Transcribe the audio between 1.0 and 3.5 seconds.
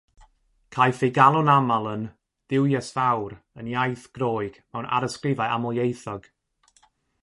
ei galw'n aml yn “Dduwies Fawr”